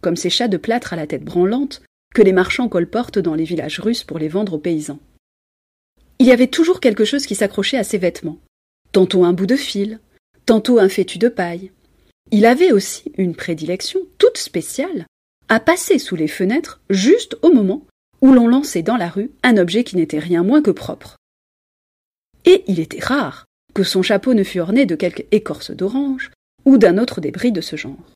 comme 0.00 0.16
ces 0.16 0.30
chats 0.30 0.48
de 0.48 0.56
plâtre 0.56 0.92
à 0.92 0.96
la 0.96 1.06
tête 1.06 1.24
branlante 1.24 1.82
que 2.14 2.22
les 2.22 2.32
marchands 2.32 2.68
colportent 2.68 3.18
dans 3.18 3.34
les 3.34 3.44
villages 3.44 3.80
russes 3.80 4.04
pour 4.04 4.18
les 4.18 4.28
vendre 4.28 4.54
aux 4.54 4.58
paysans. 4.58 5.00
Il 6.18 6.26
y 6.26 6.32
avait 6.32 6.46
toujours 6.46 6.80
quelque 6.80 7.04
chose 7.04 7.26
qui 7.26 7.34
s'accrochait 7.34 7.76
à 7.76 7.84
ses 7.84 7.98
vêtements, 7.98 8.38
tantôt 8.92 9.24
un 9.24 9.32
bout 9.32 9.46
de 9.46 9.56
fil, 9.56 10.00
tantôt 10.46 10.78
un 10.78 10.88
fétu 10.88 11.18
de 11.18 11.28
paille. 11.28 11.72
Il 12.30 12.46
avait 12.46 12.72
aussi 12.72 13.12
une 13.18 13.34
prédilection 13.34 14.00
toute 14.18 14.38
spéciale 14.38 15.06
à 15.48 15.60
passer 15.60 15.98
sous 15.98 16.16
les 16.16 16.28
fenêtres 16.28 16.80
juste 16.90 17.36
au 17.42 17.52
moment 17.52 17.86
où 18.20 18.32
l'on 18.32 18.48
lançait 18.48 18.82
dans 18.82 18.96
la 18.96 19.08
rue 19.08 19.30
un 19.42 19.58
objet 19.58 19.84
qui 19.84 19.96
n'était 19.96 20.18
rien 20.18 20.42
moins 20.42 20.62
que 20.62 20.70
propre. 20.70 21.16
Et 22.44 22.64
il 22.66 22.80
était 22.80 23.04
rare 23.04 23.44
que 23.76 23.84
son 23.84 24.00
chapeau 24.00 24.32
ne 24.32 24.42
fût 24.42 24.60
orné 24.60 24.86
de 24.86 24.94
quelque 24.94 25.24
écorce 25.32 25.70
d'orange 25.70 26.30
ou 26.64 26.78
d'un 26.78 26.96
autre 26.96 27.20
débris 27.20 27.52
de 27.52 27.60
ce 27.60 27.76
genre. 27.76 28.10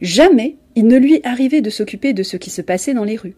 Jamais 0.00 0.56
il 0.76 0.86
ne 0.86 0.96
lui 0.96 1.20
arrivait 1.24 1.60
de 1.60 1.68
s'occuper 1.68 2.14
de 2.14 2.22
ce 2.22 2.38
qui 2.38 2.48
se 2.48 2.62
passait 2.62 2.94
dans 2.94 3.04
les 3.04 3.18
rues, 3.18 3.36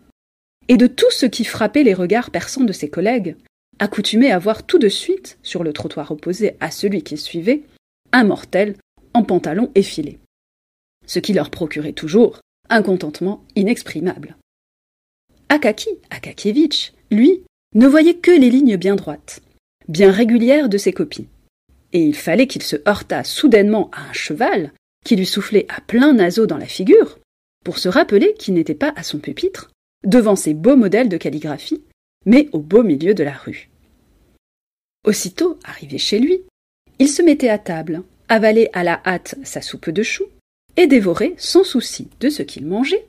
et 0.68 0.76
de 0.76 0.86
tout 0.86 1.10
ce 1.10 1.26
qui 1.26 1.44
frappait 1.44 1.82
les 1.82 1.92
regards 1.92 2.30
perçants 2.30 2.62
de 2.62 2.72
ses 2.72 2.88
collègues, 2.88 3.34
accoutumés 3.80 4.30
à 4.30 4.38
voir 4.38 4.62
tout 4.62 4.78
de 4.78 4.88
suite, 4.88 5.36
sur 5.42 5.64
le 5.64 5.72
trottoir 5.72 6.12
opposé 6.12 6.54
à 6.60 6.70
celui 6.70 7.02
qui 7.02 7.18
suivait, 7.18 7.64
un 8.12 8.22
mortel 8.22 8.76
en 9.12 9.24
pantalon 9.24 9.72
effilé. 9.74 10.20
Ce 11.04 11.18
qui 11.18 11.32
leur 11.32 11.50
procurait 11.50 11.94
toujours 11.94 12.38
un 12.68 12.82
contentement 12.82 13.42
inexprimable. 13.56 14.36
Akaki, 15.48 15.90
Akakievitch, 16.10 16.92
lui, 17.10 17.42
ne 17.74 17.88
voyait 17.88 18.18
que 18.18 18.30
les 18.30 18.50
lignes 18.50 18.76
bien 18.76 18.94
droites, 18.94 19.40
bien 19.88 20.10
régulières 20.10 20.68
de 20.68 20.78
ses 20.78 20.92
copies. 20.92 21.28
Et 21.92 22.00
il 22.00 22.14
fallait 22.14 22.46
qu'il 22.46 22.62
se 22.62 22.76
heurtât 22.88 23.24
soudainement 23.24 23.90
à 23.92 24.08
un 24.08 24.12
cheval 24.12 24.72
qui 25.04 25.16
lui 25.16 25.26
soufflait 25.26 25.66
à 25.68 25.80
plein 25.80 26.14
naseau 26.14 26.46
dans 26.46 26.56
la 26.56 26.66
figure, 26.66 27.18
pour 27.64 27.78
se 27.78 27.88
rappeler 27.88 28.34
qu'il 28.34 28.54
n'était 28.54 28.74
pas 28.74 28.92
à 28.96 29.02
son 29.02 29.18
pupitre, 29.18 29.70
devant 30.04 30.36
ses 30.36 30.54
beaux 30.54 30.76
modèles 30.76 31.08
de 31.08 31.16
calligraphie, 31.16 31.82
mais 32.26 32.48
au 32.52 32.58
beau 32.58 32.82
milieu 32.82 33.14
de 33.14 33.22
la 33.22 33.34
rue. 33.34 33.68
Aussitôt 35.04 35.58
arrivé 35.64 35.98
chez 35.98 36.18
lui, 36.18 36.40
il 36.98 37.08
se 37.08 37.22
mettait 37.22 37.50
à 37.50 37.58
table, 37.58 38.02
avalait 38.28 38.70
à 38.72 38.82
la 38.82 39.00
hâte 39.04 39.36
sa 39.44 39.60
soupe 39.60 39.90
de 39.90 40.02
choux, 40.02 40.26
et 40.76 40.86
dévorait 40.86 41.34
sans 41.36 41.64
souci 41.64 42.08
de 42.20 42.30
ce 42.30 42.42
qu'il 42.42 42.66
mangeait 42.66 43.06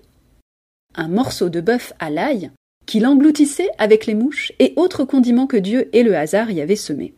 un 0.97 1.07
morceau 1.07 1.49
de 1.49 1.61
bœuf 1.61 1.93
à 1.99 2.09
l'ail 2.09 2.51
qu'il 2.85 3.05
engloutissait 3.05 3.69
avec 3.77 4.05
les 4.05 4.15
mouches 4.15 4.51
et 4.59 4.73
autres 4.75 5.05
condiments 5.05 5.47
que 5.47 5.57
Dieu 5.57 5.89
et 5.93 6.03
le 6.03 6.15
hasard 6.15 6.51
y 6.51 6.61
avaient 6.61 6.75
semés. 6.75 7.13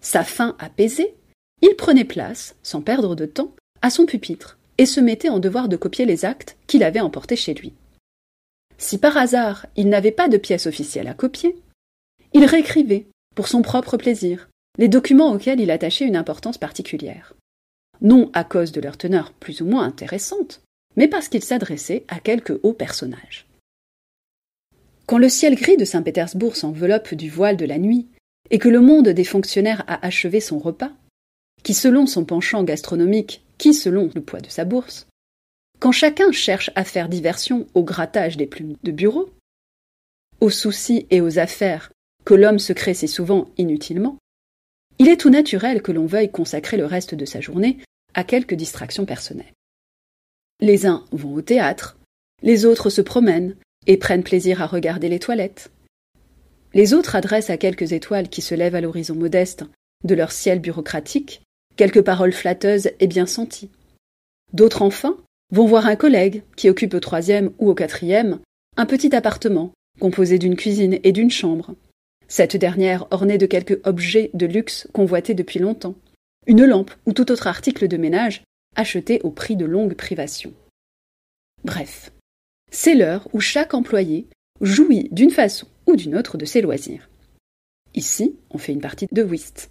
Sa 0.00 0.24
faim 0.24 0.56
apaisée, 0.58 1.14
il 1.62 1.74
prenait 1.74 2.04
place, 2.04 2.56
sans 2.62 2.82
perdre 2.82 3.14
de 3.14 3.26
temps, 3.26 3.54
à 3.82 3.90
son 3.90 4.06
pupitre 4.06 4.58
et 4.78 4.86
se 4.86 5.00
mettait 5.00 5.30
en 5.30 5.38
devoir 5.38 5.68
de 5.68 5.76
copier 5.76 6.04
les 6.04 6.24
actes 6.24 6.56
qu'il 6.66 6.82
avait 6.82 7.00
emportés 7.00 7.36
chez 7.36 7.54
lui. 7.54 7.72
Si 8.78 8.98
par 8.98 9.16
hasard 9.16 9.66
il 9.74 9.88
n'avait 9.88 10.10
pas 10.10 10.28
de 10.28 10.36
pièce 10.36 10.66
officielle 10.66 11.08
à 11.08 11.14
copier, 11.14 11.56
il 12.34 12.44
réécrivait, 12.44 13.06
pour 13.34 13.48
son 13.48 13.62
propre 13.62 13.96
plaisir, 13.96 14.48
les 14.78 14.88
documents 14.88 15.32
auxquels 15.32 15.60
il 15.60 15.70
attachait 15.70 16.06
une 16.06 16.16
importance 16.16 16.58
particulière. 16.58 17.34
Non 18.02 18.30
à 18.34 18.44
cause 18.44 18.72
de 18.72 18.80
leur 18.80 18.98
teneur 18.98 19.32
plus 19.32 19.62
ou 19.62 19.66
moins 19.66 19.84
intéressante, 19.84 20.60
mais 20.96 21.08
parce 21.08 21.28
qu'il 21.28 21.42
s'adressait 21.42 22.04
à 22.08 22.20
quelque 22.20 22.60
haut 22.62 22.74
personnage. 22.74 23.46
Quand 25.06 25.18
le 25.18 25.28
ciel 25.28 25.54
gris 25.54 25.76
de 25.76 25.84
Saint-Pétersbourg 25.84 26.56
s'enveloppe 26.56 27.14
du 27.14 27.30
voile 27.30 27.56
de 27.56 27.64
la 27.64 27.78
nuit, 27.78 28.08
et 28.50 28.58
que 28.58 28.68
le 28.68 28.80
monde 28.80 29.08
des 29.08 29.24
fonctionnaires 29.24 29.84
a 29.86 30.04
achevé 30.04 30.40
son 30.40 30.58
repas, 30.58 30.92
qui 31.62 31.74
selon 31.74 32.06
son 32.06 32.24
penchant 32.24 32.64
gastronomique, 32.64 33.44
qui 33.58 33.74
selon 33.74 34.10
le 34.14 34.20
poids 34.20 34.40
de 34.40 34.48
sa 34.48 34.64
bourse, 34.64 35.06
quand 35.78 35.92
chacun 35.92 36.32
cherche 36.32 36.70
à 36.74 36.84
faire 36.84 37.08
diversion 37.08 37.66
au 37.74 37.82
grattage 37.82 38.36
des 38.36 38.46
plumes 38.46 38.76
de 38.82 38.92
bureau, 38.92 39.30
aux 40.40 40.50
soucis 40.50 41.06
et 41.10 41.20
aux 41.20 41.38
affaires 41.38 41.92
que 42.24 42.34
l'homme 42.34 42.58
se 42.58 42.72
crée 42.72 42.94
si 42.94 43.08
souvent 43.08 43.50
inutilement, 43.56 44.18
il 44.98 45.08
est 45.08 45.18
tout 45.18 45.30
naturel 45.30 45.82
que 45.82 45.92
l'on 45.92 46.06
veuille 46.06 46.30
consacrer 46.30 46.76
le 46.76 46.86
reste 46.86 47.14
de 47.14 47.24
sa 47.24 47.40
journée 47.40 47.78
à 48.14 48.24
quelques 48.24 48.54
distractions 48.54 49.06
personnelles. 49.06 49.52
Les 50.60 50.86
uns 50.86 51.04
vont 51.12 51.34
au 51.34 51.42
théâtre, 51.42 51.98
les 52.42 52.64
autres 52.64 52.90
se 52.90 53.02
promènent 53.02 53.56
et 53.86 53.96
prennent 53.96 54.22
plaisir 54.22 54.62
à 54.62 54.66
regarder 54.66 55.08
les 55.08 55.18
toilettes. 55.18 55.70
Les 56.74 56.94
autres 56.94 57.16
adressent 57.16 57.50
à 57.50 57.56
quelques 57.56 57.92
étoiles 57.92 58.28
qui 58.28 58.42
se 58.42 58.54
lèvent 58.54 58.74
à 58.74 58.80
l'horizon 58.80 59.14
modeste 59.14 59.64
de 60.04 60.14
leur 60.14 60.32
ciel 60.32 60.60
bureaucratique 60.60 61.42
quelques 61.76 62.02
paroles 62.02 62.32
flatteuses 62.32 62.90
et 63.00 63.06
bien 63.06 63.26
senties. 63.26 63.70
D'autres 64.52 64.82
enfin 64.82 65.16
vont 65.52 65.66
voir 65.66 65.86
un 65.86 65.96
collègue 65.96 66.42
qui 66.56 66.68
occupe 66.68 66.94
au 66.94 67.00
troisième 67.00 67.52
ou 67.58 67.70
au 67.70 67.74
quatrième 67.74 68.40
un 68.76 68.86
petit 68.86 69.14
appartement 69.14 69.72
composé 70.00 70.38
d'une 70.38 70.56
cuisine 70.56 70.98
et 71.02 71.12
d'une 71.12 71.30
chambre. 71.30 71.74
Cette 72.28 72.56
dernière 72.56 73.06
ornée 73.10 73.38
de 73.38 73.46
quelques 73.46 73.78
objets 73.84 74.30
de 74.34 74.46
luxe 74.46 74.88
convoités 74.92 75.34
depuis 75.34 75.60
longtemps, 75.60 75.94
une 76.46 76.64
lampe 76.64 76.90
ou 77.06 77.12
tout 77.12 77.30
autre 77.30 77.46
article 77.46 77.88
de 77.88 77.96
ménage 77.96 78.42
achetés 78.74 79.20
au 79.22 79.30
prix 79.30 79.56
de 79.56 79.64
longues 79.64 79.94
privations. 79.94 80.52
Bref, 81.64 82.12
c'est 82.70 82.94
l'heure 82.94 83.28
où 83.32 83.40
chaque 83.40 83.74
employé 83.74 84.26
jouit 84.60 85.08
d'une 85.12 85.30
façon 85.30 85.66
ou 85.86 85.96
d'une 85.96 86.16
autre 86.16 86.36
de 86.38 86.44
ses 86.44 86.60
loisirs. 86.60 87.08
Ici, 87.94 88.36
on 88.50 88.58
fait 88.58 88.72
une 88.72 88.80
partie 88.80 89.06
de 89.10 89.22
whist. 89.22 89.70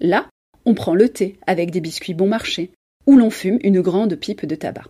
Là, 0.00 0.28
on 0.64 0.74
prend 0.74 0.94
le 0.94 1.08
thé 1.08 1.38
avec 1.46 1.70
des 1.70 1.80
biscuits 1.80 2.14
bon 2.14 2.28
marché, 2.28 2.70
ou 3.06 3.16
l'on 3.16 3.30
fume 3.30 3.58
une 3.62 3.80
grande 3.80 4.14
pipe 4.16 4.46
de 4.46 4.54
tabac. 4.54 4.86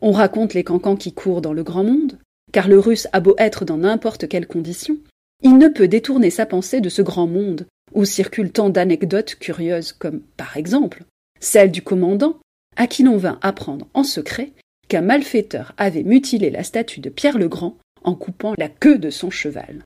On 0.00 0.12
raconte 0.12 0.54
les 0.54 0.64
cancans 0.64 0.96
qui 0.96 1.12
courent 1.12 1.40
dans 1.40 1.52
le 1.52 1.64
grand 1.64 1.84
monde, 1.84 2.18
car 2.52 2.68
le 2.68 2.78
russe 2.78 3.08
a 3.12 3.20
beau 3.20 3.34
être 3.38 3.64
dans 3.64 3.78
n'importe 3.78 4.28
quelle 4.28 4.46
condition, 4.46 4.98
il 5.42 5.58
ne 5.58 5.68
peut 5.68 5.88
détourner 5.88 6.30
sa 6.30 6.46
pensée 6.46 6.80
de 6.80 6.88
ce 6.88 7.02
grand 7.02 7.26
monde 7.26 7.66
où 7.94 8.04
circulent 8.04 8.52
tant 8.52 8.70
d'anecdotes 8.70 9.36
curieuses 9.36 9.92
comme, 9.92 10.20
par 10.36 10.56
exemple, 10.56 11.04
celle 11.40 11.70
du 11.70 11.82
commandant 11.82 12.38
à 12.76 12.86
qui 12.86 13.02
l'on 13.02 13.16
vint 13.16 13.38
apprendre 13.42 13.88
en 13.94 14.04
secret 14.04 14.52
qu'un 14.88 15.02
malfaiteur 15.02 15.72
avait 15.76 16.02
mutilé 16.02 16.50
la 16.50 16.64
statue 16.64 17.00
de 17.00 17.10
Pierre 17.10 17.38
le 17.38 17.48
Grand 17.48 17.76
en 18.02 18.14
coupant 18.14 18.54
la 18.58 18.68
queue 18.68 18.98
de 18.98 19.10
son 19.10 19.30
cheval. 19.30 19.82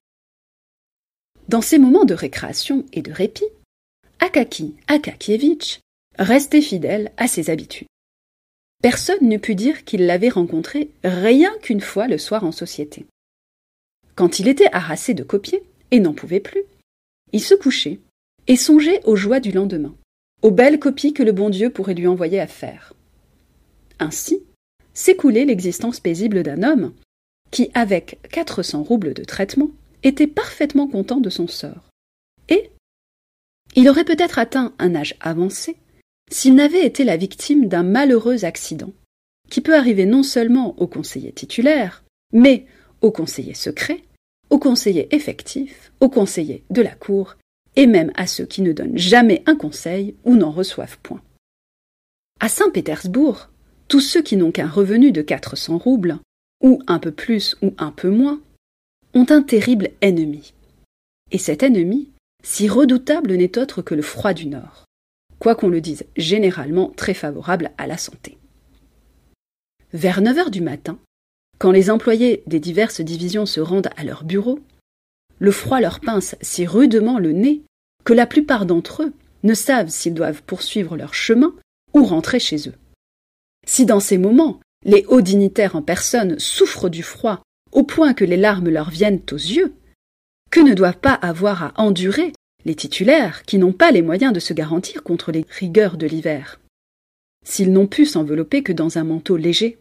Dans 1.48 1.60
ces 1.60 1.78
moments 1.78 2.04
de 2.04 2.14
récréation 2.14 2.86
et 2.92 3.02
de 3.02 3.12
répit, 3.12 3.48
Akaki 4.20 4.76
Akakievitch 4.86 5.80
restait 6.18 6.60
fidèle 6.60 7.10
à 7.16 7.26
ses 7.26 7.50
habitudes. 7.50 7.88
Personne 8.82 9.28
ne 9.28 9.36
put 9.36 9.54
dire 9.54 9.84
qu'il 9.84 10.06
l'avait 10.06 10.28
rencontré 10.28 10.90
rien 11.04 11.52
qu'une 11.62 11.80
fois 11.80 12.08
le 12.08 12.18
soir 12.18 12.44
en 12.44 12.52
société. 12.52 13.06
Quand 14.14 14.38
il 14.38 14.48
était 14.48 14.72
harassé 14.72 15.14
de 15.14 15.22
copier 15.22 15.62
et 15.90 16.00
n'en 16.00 16.14
pouvait 16.14 16.40
plus, 16.40 16.62
il 17.32 17.42
se 17.42 17.54
couchait 17.54 18.00
et 18.46 18.56
songeait 18.56 19.00
aux 19.04 19.16
joies 19.16 19.40
du 19.40 19.52
lendemain 19.52 19.94
aux 20.42 20.50
belles 20.50 20.80
copies 20.80 21.12
que 21.12 21.22
le 21.22 21.32
bon 21.32 21.50
Dieu 21.50 21.70
pourrait 21.70 21.94
lui 21.94 22.08
envoyer 22.08 22.40
à 22.40 22.48
faire. 22.48 22.92
Ainsi 24.00 24.42
s'écoulait 24.94 25.44
l'existence 25.44 26.00
paisible 26.00 26.42
d'un 26.42 26.62
homme 26.62 26.92
qui, 27.50 27.70
avec 27.74 28.18
quatre 28.30 28.62
cents 28.62 28.82
roubles 28.82 29.14
de 29.14 29.24
traitement, 29.24 29.70
était 30.02 30.26
parfaitement 30.26 30.88
content 30.88 31.20
de 31.20 31.30
son 31.30 31.48
sort. 31.48 31.90
Et 32.48 32.70
il 33.76 33.88
aurait 33.88 34.04
peut-être 34.04 34.38
atteint 34.38 34.74
un 34.78 34.94
âge 34.94 35.14
avancé 35.20 35.76
s'il 36.30 36.54
n'avait 36.54 36.86
été 36.86 37.04
la 37.04 37.16
victime 37.16 37.68
d'un 37.68 37.82
malheureux 37.82 38.44
accident, 38.44 38.92
qui 39.50 39.60
peut 39.60 39.76
arriver 39.76 40.06
non 40.06 40.22
seulement 40.22 40.78
au 40.80 40.86
conseiller 40.86 41.32
titulaire, 41.32 42.04
mais 42.32 42.66
au 43.02 43.10
conseiller 43.10 43.54
secret, 43.54 44.02
au 44.50 44.58
conseiller 44.58 45.14
effectif, 45.14 45.92
au 46.00 46.08
conseiller 46.08 46.64
de 46.70 46.82
la 46.82 46.94
cour 46.94 47.36
et 47.76 47.86
même 47.86 48.12
à 48.14 48.26
ceux 48.26 48.46
qui 48.46 48.62
ne 48.62 48.72
donnent 48.72 48.98
jamais 48.98 49.42
un 49.46 49.56
conseil 49.56 50.14
ou 50.24 50.36
n'en 50.36 50.50
reçoivent 50.50 50.98
point. 51.02 51.22
À 52.40 52.48
Saint-Pétersbourg, 52.48 53.48
tous 53.92 54.00
ceux 54.00 54.22
qui 54.22 54.38
n'ont 54.38 54.52
qu'un 54.52 54.70
revenu 54.70 55.12
de 55.12 55.20
400 55.20 55.76
roubles, 55.76 56.18
ou 56.62 56.82
un 56.86 56.98
peu 56.98 57.10
plus 57.10 57.58
ou 57.60 57.74
un 57.76 57.90
peu 57.90 58.08
moins, 58.08 58.40
ont 59.12 59.26
un 59.28 59.42
terrible 59.42 59.90
ennemi. 60.00 60.54
Et 61.30 61.36
cet 61.36 61.62
ennemi, 61.62 62.08
si 62.42 62.70
redoutable 62.70 63.34
n'est 63.34 63.58
autre 63.58 63.82
que 63.82 63.94
le 63.94 64.00
froid 64.00 64.32
du 64.32 64.46
Nord, 64.46 64.86
quoiqu'on 65.38 65.68
le 65.68 65.82
dise 65.82 66.06
généralement 66.16 66.88
très 66.96 67.12
favorable 67.12 67.70
à 67.76 67.86
la 67.86 67.98
santé. 67.98 68.38
Vers 69.92 70.22
9 70.22 70.38
heures 70.38 70.50
du 70.50 70.62
matin, 70.62 70.98
quand 71.58 71.70
les 71.70 71.90
employés 71.90 72.42
des 72.46 72.60
diverses 72.60 73.02
divisions 73.02 73.44
se 73.44 73.60
rendent 73.60 73.90
à 73.98 74.04
leur 74.04 74.24
bureau, 74.24 74.58
le 75.38 75.50
froid 75.50 75.82
leur 75.82 76.00
pince 76.00 76.34
si 76.40 76.64
rudement 76.64 77.18
le 77.18 77.32
nez 77.32 77.60
que 78.04 78.14
la 78.14 78.26
plupart 78.26 78.64
d'entre 78.64 79.02
eux 79.02 79.12
ne 79.42 79.52
savent 79.52 79.90
s'ils 79.90 80.14
doivent 80.14 80.42
poursuivre 80.44 80.96
leur 80.96 81.12
chemin 81.12 81.54
ou 81.92 82.04
rentrer 82.04 82.40
chez 82.40 82.70
eux. 82.70 82.74
Si 83.66 83.86
dans 83.86 84.00
ces 84.00 84.18
moments 84.18 84.60
les 84.84 85.04
hauts 85.06 85.20
dignitaires 85.20 85.76
en 85.76 85.82
personne 85.82 86.38
souffrent 86.38 86.88
du 86.88 87.02
froid 87.02 87.42
au 87.70 87.84
point 87.84 88.14
que 88.14 88.24
les 88.24 88.36
larmes 88.36 88.68
leur 88.68 88.90
viennent 88.90 89.22
aux 89.30 89.36
yeux, 89.36 89.74
que 90.50 90.60
ne 90.60 90.74
doivent 90.74 90.98
pas 90.98 91.14
avoir 91.14 91.62
à 91.62 91.72
endurer 91.76 92.32
les 92.64 92.74
titulaires 92.74 93.42
qui 93.44 93.58
n'ont 93.58 93.72
pas 93.72 93.90
les 93.90 94.02
moyens 94.02 94.32
de 94.32 94.40
se 94.40 94.52
garantir 94.52 95.02
contre 95.02 95.32
les 95.32 95.46
rigueurs 95.48 95.96
de 95.96 96.06
l'hiver? 96.06 96.60
S'ils 97.44 97.72
n'ont 97.72 97.86
pu 97.86 98.06
s'envelopper 98.06 98.62
que 98.62 98.72
dans 98.72 98.98
un 98.98 99.04
manteau 99.04 99.36
léger, 99.36 99.78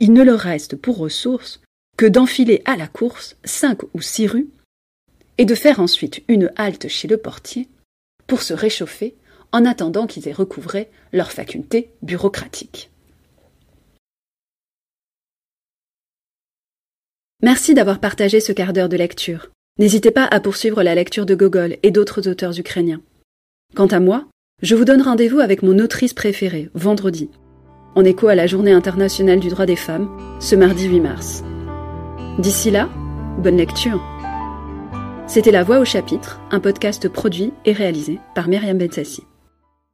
il 0.00 0.12
ne 0.12 0.22
leur 0.22 0.40
reste 0.40 0.76
pour 0.76 0.98
ressource 0.98 1.60
que 1.96 2.06
d'enfiler 2.06 2.62
à 2.64 2.76
la 2.76 2.86
course 2.86 3.36
cinq 3.44 3.82
ou 3.94 4.00
six 4.00 4.26
rues 4.26 4.48
et 5.38 5.44
de 5.44 5.54
faire 5.54 5.80
ensuite 5.80 6.22
une 6.28 6.52
halte 6.56 6.88
chez 6.88 7.08
le 7.08 7.16
portier 7.16 7.68
pour 8.26 8.42
se 8.42 8.54
réchauffer 8.54 9.16
en 9.52 9.64
attendant 9.64 10.06
qu'ils 10.06 10.28
aient 10.28 10.32
recouvré 10.32 10.88
leurs 11.12 11.32
facultés 11.32 11.90
bureaucratiques. 12.02 12.90
Merci 17.40 17.72
d'avoir 17.72 18.00
partagé 18.00 18.40
ce 18.40 18.50
quart 18.50 18.72
d'heure 18.72 18.88
de 18.88 18.96
lecture. 18.96 19.50
N'hésitez 19.78 20.10
pas 20.10 20.24
à 20.24 20.40
poursuivre 20.40 20.82
la 20.82 20.96
lecture 20.96 21.24
de 21.24 21.36
Gogol 21.36 21.76
et 21.84 21.92
d'autres 21.92 22.28
auteurs 22.28 22.58
ukrainiens. 22.58 23.00
Quant 23.76 23.86
à 23.86 24.00
moi, 24.00 24.26
je 24.60 24.74
vous 24.74 24.84
donne 24.84 25.02
rendez-vous 25.02 25.38
avec 25.38 25.62
mon 25.62 25.78
autrice 25.78 26.14
préférée, 26.14 26.68
vendredi, 26.74 27.30
en 27.94 28.04
écho 28.04 28.26
à 28.26 28.34
la 28.34 28.48
Journée 28.48 28.72
internationale 28.72 29.38
du 29.38 29.50
droit 29.50 29.66
des 29.66 29.76
femmes, 29.76 30.10
ce 30.40 30.56
mardi 30.56 30.88
8 30.88 31.00
mars. 31.00 31.44
D'ici 32.40 32.72
là, 32.72 32.88
bonne 33.38 33.56
lecture. 33.56 34.02
C'était 35.28 35.52
La 35.52 35.62
Voix 35.62 35.78
au 35.78 35.84
chapitre, 35.84 36.40
un 36.50 36.58
podcast 36.58 37.08
produit 37.08 37.52
et 37.64 37.72
réalisé 37.72 38.18
par 38.34 38.48
Myriam 38.48 38.78
Bensassi. 38.78 39.27